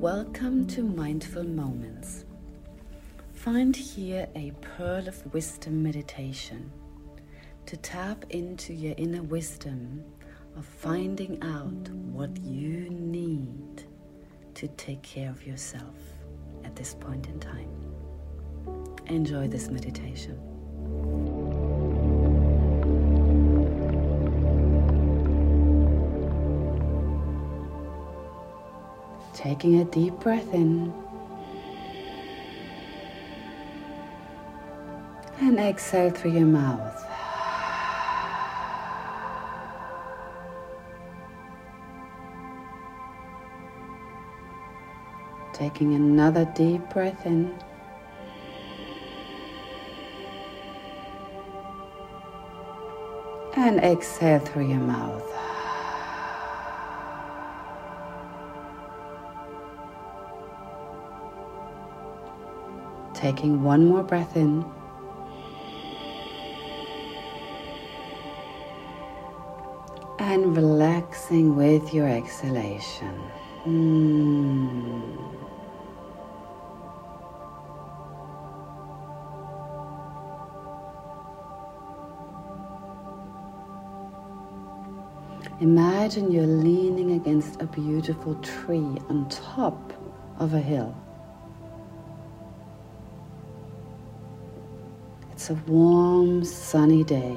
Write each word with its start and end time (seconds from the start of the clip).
Welcome 0.00 0.66
to 0.68 0.82
Mindful 0.82 1.44
Moments. 1.44 2.24
Find 3.34 3.76
here 3.76 4.26
a 4.34 4.50
pearl 4.62 5.06
of 5.06 5.34
wisdom 5.34 5.82
meditation 5.82 6.72
to 7.66 7.76
tap 7.76 8.24
into 8.30 8.72
your 8.72 8.94
inner 8.96 9.22
wisdom 9.22 10.02
of 10.56 10.64
finding 10.64 11.38
out 11.42 11.90
what 11.90 12.34
you 12.38 12.88
need 12.88 13.84
to 14.54 14.68
take 14.68 15.02
care 15.02 15.28
of 15.28 15.46
yourself 15.46 15.94
at 16.64 16.74
this 16.74 16.94
point 16.94 17.26
in 17.26 17.38
time. 17.38 17.68
Enjoy 19.08 19.48
this 19.48 19.68
meditation. 19.68 20.40
Taking 29.40 29.80
a 29.80 29.86
deep 29.86 30.12
breath 30.20 30.52
in 30.52 30.92
and 35.40 35.58
exhale 35.58 36.10
through 36.10 36.32
your 36.32 36.44
mouth. 36.44 37.02
Taking 45.54 45.94
another 45.94 46.44
deep 46.54 46.86
breath 46.90 47.24
in. 47.24 47.58
And 53.56 53.80
exhale 53.80 54.40
through 54.40 54.68
your 54.68 54.80
mouth. 54.80 55.49
Taking 63.20 63.62
one 63.62 63.84
more 63.84 64.02
breath 64.02 64.34
in. 64.34 64.64
And 70.18 70.56
relaxing 70.56 71.54
with 71.54 71.92
your 71.92 72.08
exhalation. 72.08 73.20
Mm. 73.66 75.18
Imagine 85.60 86.32
you're 86.32 86.46
leaning 86.46 87.12
against 87.12 87.60
a 87.60 87.66
beautiful 87.66 88.34
tree 88.36 88.96
on 89.10 89.28
top 89.28 89.92
of 90.38 90.54
a 90.54 90.58
hill. 90.58 90.96
It's 95.50 95.58
a 95.58 95.72
warm, 95.72 96.44
sunny 96.44 97.02
day. 97.02 97.36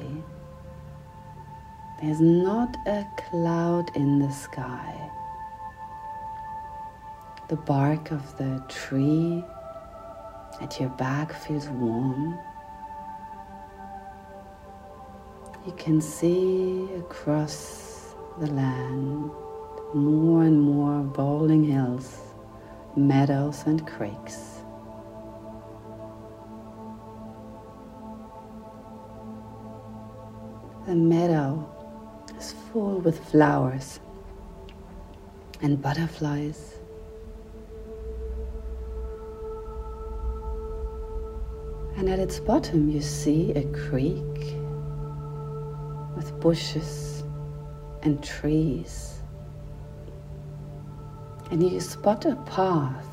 There's 1.99 2.21
not 2.21 2.77
a 2.85 3.07
cloud 3.17 3.89
in 3.95 4.19
the 4.19 4.31
sky. 4.31 5.09
The 7.49 7.55
bark 7.55 8.11
of 8.11 8.37
the 8.37 8.63
tree 8.69 9.43
at 10.61 10.79
your 10.79 10.89
back 10.89 11.33
feels 11.33 11.67
warm. 11.69 12.37
You 15.65 15.73
can 15.75 15.99
see 15.99 16.87
across 16.99 18.13
the 18.39 18.45
land, 18.45 19.31
more 19.95 20.43
and 20.43 20.61
more 20.61 21.01
rolling 21.17 21.63
hills, 21.63 22.19
meadows, 22.95 23.63
and 23.65 23.87
creeks. 23.87 24.52
The 30.93 30.99
meadow 30.99 31.67
is 32.37 32.53
full 32.71 32.99
with 32.99 33.17
flowers 33.29 33.99
and 35.63 35.81
butterflies. 35.81 36.75
And 41.97 42.07
at 42.07 42.19
its 42.19 42.39
bottom, 42.39 42.91
you 42.91 43.01
see 43.01 43.53
a 43.53 43.63
creek 43.71 44.55
with 46.15 46.39
bushes 46.39 47.23
and 48.03 48.23
trees. 48.23 49.23
And 51.49 51.63
you 51.63 51.79
spot 51.79 52.25
a 52.25 52.35
path 52.45 53.07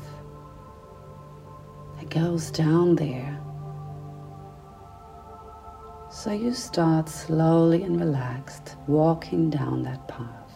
that 1.97 2.11
goes 2.11 2.51
down 2.51 2.95
there. 2.95 3.40
So 6.23 6.31
you 6.31 6.53
start 6.53 7.09
slowly 7.09 7.81
and 7.81 7.99
relaxed 7.99 8.75
walking 8.85 9.49
down 9.49 9.81
that 9.81 10.07
path. 10.07 10.53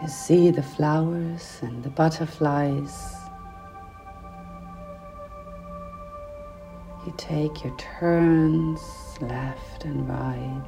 You 0.00 0.06
see 0.06 0.52
the 0.52 0.62
flowers 0.62 1.58
and 1.62 1.82
the 1.82 1.90
butterflies 1.90 3.16
You 7.04 7.12
take 7.16 7.64
your 7.64 7.76
turns 7.76 8.80
left 9.20 9.84
and 9.84 10.08
right, 10.08 10.62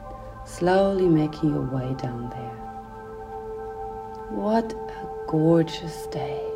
slowly 0.44 1.06
making 1.06 1.50
your 1.50 1.70
way 1.70 1.94
down 2.02 2.31
there. 2.31 2.58
What 4.31 4.72
a 4.72 5.08
gorgeous 5.28 6.08
day. 6.08 6.50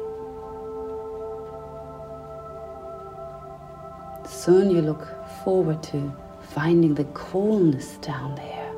Soon 4.44 4.71
you 4.71 4.82
look 4.82 5.09
forward 5.43 5.82
to 5.84 6.12
finding 6.50 6.94
the 6.94 7.06
coolness 7.15 7.97
down 8.03 8.34
there 8.34 8.75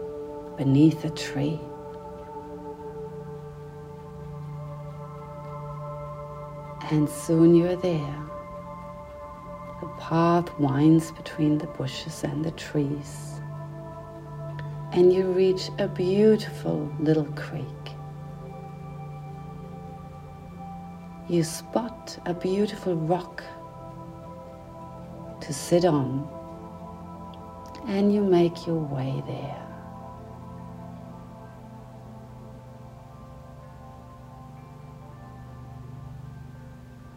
beneath 0.56 1.04
a 1.04 1.10
tree. 1.10 1.58
And 6.92 7.08
soon 7.08 7.56
you're 7.56 7.74
there 7.74 8.16
the 9.80 9.88
path 9.98 10.56
winds 10.60 11.10
between 11.10 11.58
the 11.58 11.66
bushes 11.66 12.22
and 12.22 12.44
the 12.44 12.52
trees, 12.52 13.40
and 14.92 15.12
you 15.12 15.24
reach 15.32 15.70
a 15.80 15.88
beautiful 15.88 16.94
little 17.00 17.32
creek. 17.34 17.66
You 21.28 21.42
spot 21.42 22.16
a 22.24 22.34
beautiful 22.34 22.94
rock 22.94 23.42
to 25.46 25.52
sit 25.52 25.84
on, 25.84 26.28
and 27.86 28.12
you 28.12 28.20
make 28.20 28.66
your 28.66 28.80
way 28.80 29.22
there. 29.28 29.62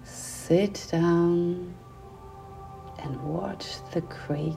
Sit 0.04 0.88
down 0.92 1.74
and 3.00 3.20
watch 3.24 3.66
the 3.94 4.02
creek. 4.02 4.56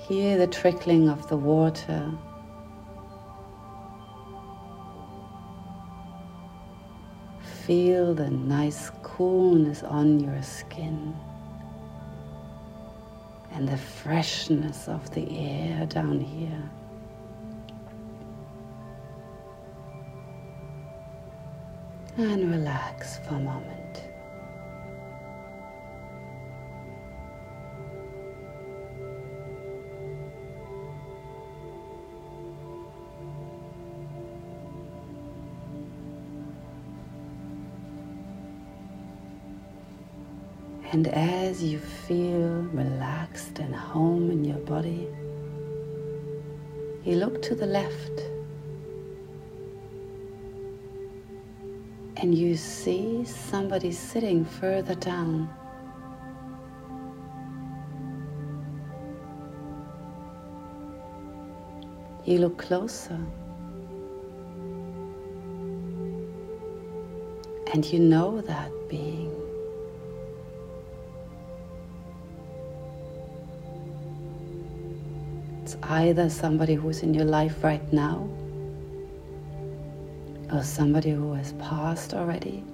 Hear 0.00 0.36
the 0.36 0.46
trickling 0.46 1.08
of 1.08 1.26
the 1.30 1.38
water. 1.38 2.12
Feel 7.66 8.14
the 8.14 8.28
nice 8.28 8.90
coolness 9.02 9.82
on 9.82 10.20
your 10.20 10.42
skin 10.42 11.16
and 13.52 13.66
the 13.66 13.78
freshness 13.78 14.86
of 14.86 15.10
the 15.14 15.26
air 15.38 15.86
down 15.86 16.20
here. 16.20 16.70
And 22.18 22.50
relax 22.50 23.18
for 23.20 23.36
a 23.36 23.40
moment. 23.40 23.83
And 40.94 41.08
as 41.08 41.60
you 41.60 41.80
feel 41.80 42.68
relaxed 42.72 43.58
and 43.58 43.74
home 43.74 44.30
in 44.30 44.44
your 44.44 44.58
body, 44.58 45.08
you 47.04 47.16
look 47.16 47.42
to 47.42 47.56
the 47.56 47.66
left 47.66 48.20
and 52.18 52.32
you 52.32 52.56
see 52.56 53.24
somebody 53.24 53.90
sitting 53.90 54.44
further 54.44 54.94
down. 54.94 55.50
You 62.24 62.38
look 62.38 62.56
closer. 62.56 63.18
And 67.72 67.84
you 67.84 67.98
know 67.98 68.40
that 68.42 68.70
being. 68.88 69.23
Either 75.88 76.30
somebody 76.30 76.74
who's 76.74 77.02
in 77.02 77.14
your 77.14 77.24
life 77.24 77.62
right 77.62 77.92
now 77.92 78.28
or 80.52 80.62
somebody 80.62 81.10
who 81.10 81.32
has 81.34 81.52
passed 81.54 82.14
already. 82.14 82.64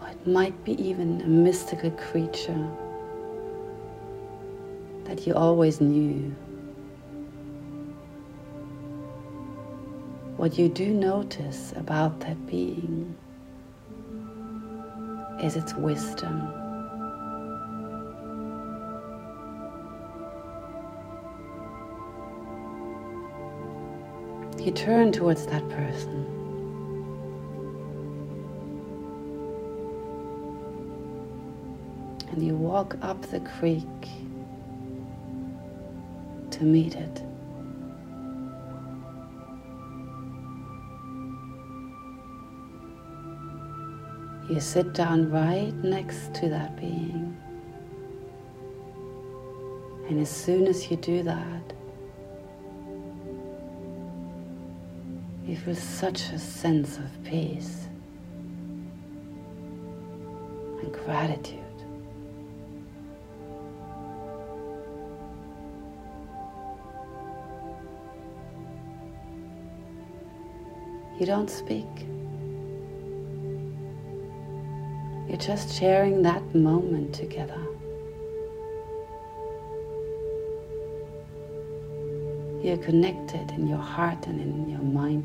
Or 0.00 0.08
it 0.08 0.26
might 0.26 0.64
be 0.64 0.72
even 0.82 1.20
a 1.20 1.26
mystical 1.26 1.90
creature 1.92 2.68
that 5.04 5.26
you 5.26 5.34
always 5.34 5.80
knew. 5.80 6.34
What 10.36 10.58
you 10.58 10.68
do 10.68 10.92
notice 10.92 11.72
about 11.76 12.20
that 12.20 12.46
being 12.46 13.14
is 15.42 15.56
its 15.56 15.74
wisdom. 15.74 16.59
You 24.60 24.72
turn 24.72 25.10
towards 25.10 25.46
that 25.46 25.66
person. 25.70 26.26
And 32.30 32.46
you 32.46 32.54
walk 32.54 32.94
up 33.00 33.22
the 33.22 33.40
creek 33.40 33.86
to 36.50 36.62
meet 36.62 36.94
it. 36.94 37.22
You 44.50 44.60
sit 44.60 44.92
down 44.92 45.30
right 45.30 45.72
next 45.82 46.34
to 46.34 46.50
that 46.50 46.76
being. 46.78 47.34
And 50.06 50.20
as 50.20 50.28
soon 50.28 50.66
as 50.66 50.90
you 50.90 50.98
do 50.98 51.22
that, 51.22 51.72
you 55.50 55.56
feel 55.56 55.74
such 55.74 56.30
a 56.30 56.38
sense 56.38 56.96
of 56.98 57.24
peace 57.24 57.88
and 60.80 60.92
gratitude. 60.92 61.58
You 71.18 71.26
don't 71.26 71.50
speak. 71.50 71.84
You're 75.28 75.36
just 75.36 75.76
sharing 75.76 76.22
that 76.22 76.54
moment 76.54 77.12
together. 77.12 77.60
You're 82.62 82.76
connected 82.76 83.50
in 83.52 83.66
your 83.66 83.78
heart 83.78 84.26
and 84.26 84.40
in 84.40 84.68
your 84.68 84.80
mind. 84.80 85.24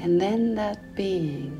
And 0.00 0.20
then 0.20 0.54
that 0.54 0.94
being 0.94 1.52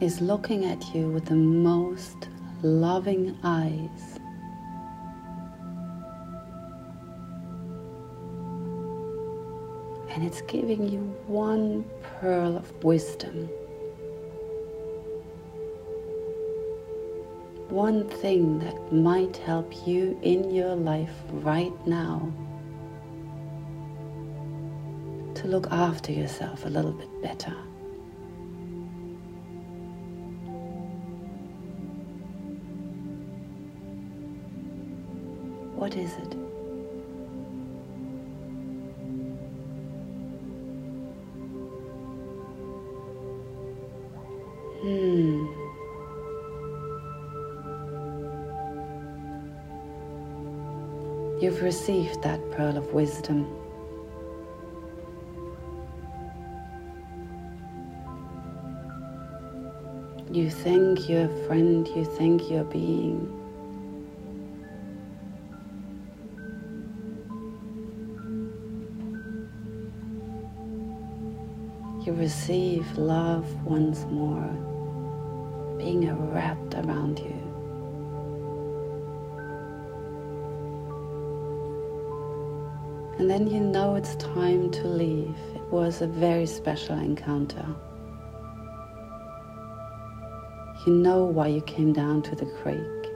is 0.00 0.20
looking 0.20 0.64
at 0.64 0.94
you 0.94 1.08
with 1.08 1.26
the 1.26 1.34
most 1.34 2.28
loving 2.62 3.38
eyes. 3.44 4.13
And 10.14 10.22
it's 10.24 10.42
giving 10.42 10.88
you 10.88 11.00
one 11.26 11.84
pearl 12.20 12.56
of 12.56 12.84
wisdom. 12.84 13.48
One 17.68 18.08
thing 18.08 18.60
that 18.60 18.92
might 18.92 19.36
help 19.38 19.86
you 19.86 20.16
in 20.22 20.54
your 20.54 20.76
life 20.76 21.10
right 21.32 21.74
now 21.84 22.32
to 25.34 25.48
look 25.48 25.66
after 25.72 26.12
yourself 26.12 26.64
a 26.64 26.68
little 26.68 26.92
bit 26.92 27.10
better. 27.20 27.56
What 35.74 35.96
is 35.96 36.12
it? 36.14 36.53
You've 51.40 51.62
received 51.62 52.22
that 52.22 52.40
pearl 52.52 52.78
of 52.78 52.92
wisdom. 52.94 53.46
You 60.30 60.48
think 60.48 61.08
you're 61.08 61.28
friend, 61.46 61.86
you 61.88 62.04
think 62.04 62.50
you're 62.50 62.64
being. 62.64 63.40
You 72.04 72.12
receive 72.12 72.98
love 72.98 73.46
once 73.64 74.04
more, 74.06 74.48
being 75.78 76.08
wrapped 76.32 76.74
around 76.74 77.18
you. 77.18 77.43
And 83.18 83.30
then 83.30 83.46
you 83.46 83.60
know 83.60 83.94
it's 83.94 84.16
time 84.16 84.72
to 84.72 84.88
leave. 84.88 85.36
It 85.54 85.62
was 85.70 86.02
a 86.02 86.06
very 86.06 86.46
special 86.46 86.98
encounter. 86.98 87.64
You 90.84 90.94
know 90.94 91.24
why 91.24 91.46
you 91.46 91.60
came 91.62 91.92
down 91.92 92.22
to 92.22 92.34
the 92.34 92.44
creek. 92.44 93.12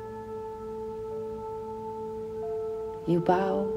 You 3.09 3.19
bow 3.19 3.73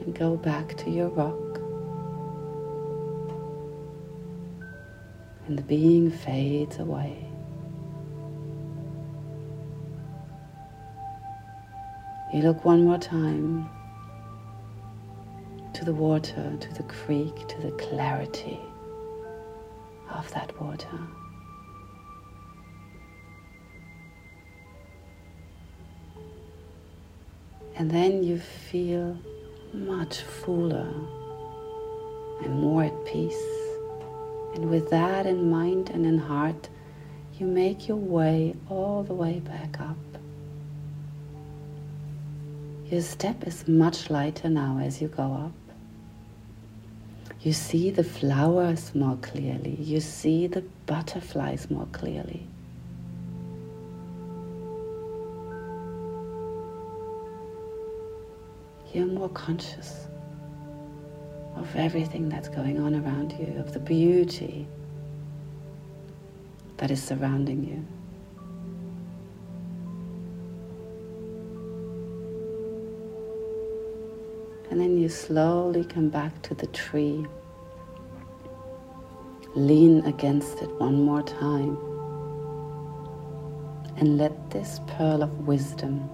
and 0.00 0.14
go 0.14 0.36
back 0.36 0.76
to 0.76 0.90
your 0.90 1.08
rock. 1.08 1.58
And 5.46 5.58
the 5.58 5.62
being 5.62 6.10
fades 6.10 6.78
away. 6.78 7.26
You 12.34 12.42
look 12.42 12.64
one 12.64 12.84
more 12.84 12.98
time 12.98 13.70
to 15.74 15.84
the 15.84 15.92
water, 15.92 16.56
to 16.60 16.74
the 16.74 16.82
creek, 16.84 17.46
to 17.48 17.60
the 17.60 17.72
clarity 17.72 18.60
of 20.10 20.30
that 20.32 20.58
water. 20.60 20.98
And 27.76 27.90
then 27.90 28.22
you 28.22 28.38
feel 28.38 29.18
much 29.72 30.22
fuller 30.22 30.88
and 32.42 32.60
more 32.60 32.84
at 32.84 33.04
peace. 33.04 33.44
And 34.54 34.70
with 34.70 34.90
that 34.90 35.26
in 35.26 35.50
mind 35.50 35.90
and 35.90 36.06
in 36.06 36.18
heart, 36.18 36.68
you 37.38 37.46
make 37.46 37.88
your 37.88 37.96
way 37.96 38.54
all 38.68 39.02
the 39.02 39.14
way 39.14 39.40
back 39.40 39.80
up. 39.80 39.96
Your 42.86 43.02
step 43.02 43.44
is 43.44 43.66
much 43.66 44.08
lighter 44.08 44.48
now 44.48 44.78
as 44.80 45.02
you 45.02 45.08
go 45.08 45.24
up. 45.24 45.63
You 47.44 47.52
see 47.52 47.90
the 47.90 48.02
flowers 48.02 48.94
more 48.94 49.18
clearly. 49.20 49.76
You 49.78 50.00
see 50.00 50.46
the 50.46 50.62
butterflies 50.86 51.70
more 51.70 51.86
clearly. 51.92 52.46
You're 58.94 59.04
more 59.04 59.28
conscious 59.28 60.06
of 61.56 61.76
everything 61.76 62.30
that's 62.30 62.48
going 62.48 62.80
on 62.80 62.94
around 62.94 63.32
you, 63.32 63.58
of 63.58 63.74
the 63.74 63.80
beauty 63.80 64.66
that 66.78 66.90
is 66.90 67.02
surrounding 67.02 67.62
you. 67.62 67.84
And 74.74 74.80
then 74.80 74.98
you 74.98 75.08
slowly 75.08 75.84
come 75.84 76.08
back 76.08 76.42
to 76.42 76.54
the 76.56 76.66
tree. 76.66 77.24
Lean 79.54 80.04
against 80.04 80.62
it 80.62 80.80
one 80.80 81.00
more 81.00 81.22
time. 81.22 81.78
And 83.96 84.18
let 84.18 84.50
this 84.50 84.80
pearl 84.88 85.22
of 85.22 85.46
wisdom 85.46 86.10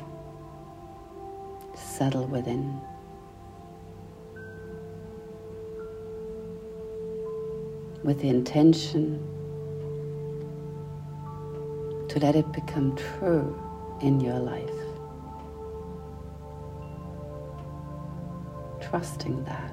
settle 1.75 2.27
within. 2.27 2.79
With 8.05 8.21
the 8.21 8.29
intention 8.29 9.27
to 12.11 12.19
let 12.19 12.37
it 12.37 12.53
become 12.53 12.95
true 12.95 13.59
in 14.03 14.21
your 14.21 14.39
life. 14.39 14.90
Trusting 18.91 19.45
that. 19.45 19.71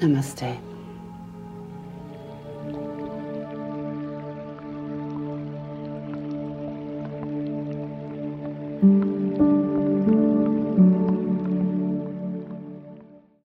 Namaste. 0.00 0.71